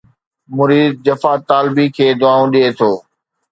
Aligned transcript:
مريد 0.57 0.93
جفا 1.05 1.33
طالبي 1.49 1.87
کي 1.97 2.07
دعائون 2.19 2.47
ڏئي 2.53 2.69
ٿو 2.77 2.91